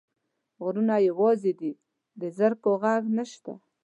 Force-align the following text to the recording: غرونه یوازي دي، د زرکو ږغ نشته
غرونه 0.63 0.95
یوازي 1.09 1.51
دي، 1.59 1.71
د 2.19 2.21
زرکو 2.37 2.71
ږغ 2.81 3.03
نشته 3.17 3.53